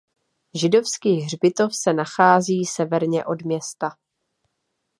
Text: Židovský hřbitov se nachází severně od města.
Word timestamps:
Židovský 0.55 1.21
hřbitov 1.21 1.75
se 1.75 1.93
nachází 1.93 2.65
severně 2.65 3.25
od 3.25 3.41
města. 3.41 3.97